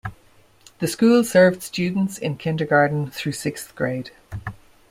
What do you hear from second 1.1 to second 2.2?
served students